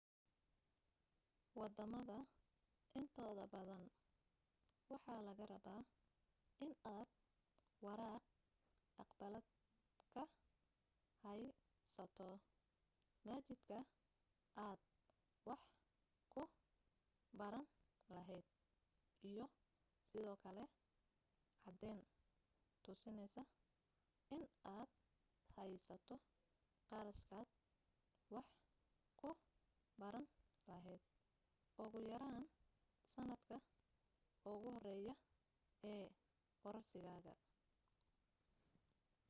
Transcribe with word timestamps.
waddamada 1.59 2.17
intooda 2.99 3.45
badan 3.55 3.83
waxaa 4.91 5.21
laga 5.27 5.45
rabaa 5.53 5.81
inaad 6.65 7.09
waraaq 7.85 8.23
aqbalaad 9.03 9.47
ka 10.13 10.23
haysato 11.23 12.27
machadka 13.27 13.77
aad 14.67 14.79
wax 15.49 15.63
ka 16.33 16.43
baran 17.39 17.65
lahayd 18.15 18.45
iyo 19.29 19.45
sidoo 20.09 20.37
kale 20.43 20.63
caddayn 21.63 22.01
tusinaysa 22.83 23.41
inaad 24.35 24.89
haysato 25.55 26.15
qarashkaad 26.89 27.47
wax 28.33 28.47
ku 29.19 29.29
baran 29.99 30.25
lahayd 30.69 31.01
ugu 31.83 31.99
yaraan 32.11 32.45
sannadka 33.13 33.55
ugu 34.51 34.67
horeeya 34.75 35.13
ee 35.91 36.03
kooraskaaga 36.61 37.33